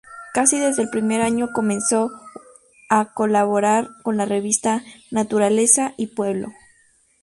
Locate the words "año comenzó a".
1.21-3.13